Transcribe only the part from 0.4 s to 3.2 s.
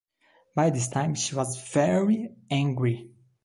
By this time she was very angry.